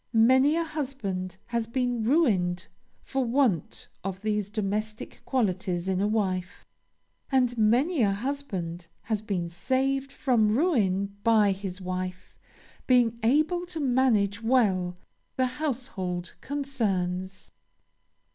Many 0.13 0.55
a 0.55 0.63
husband 0.63 1.37
has 1.45 1.67
been 1.67 2.03
ruined 2.03 2.65
for 3.03 3.23
want 3.23 3.87
of 4.03 4.19
these 4.23 4.49
domestic 4.49 5.21
qualities 5.25 5.87
in 5.87 6.01
a 6.01 6.07
wife 6.07 6.65
and 7.31 7.55
many 7.55 8.01
a 8.01 8.11
husband 8.11 8.87
has 9.03 9.21
been 9.21 9.47
saved 9.47 10.11
from 10.11 10.57
ruin 10.57 11.15
by 11.23 11.51
his 11.51 11.81
wife 11.81 12.35
being 12.87 13.19
able 13.21 13.63
to 13.67 13.79
manage 13.79 14.41
well 14.41 14.97
the 15.35 15.45
household 15.45 16.33
concerns. 16.41 17.51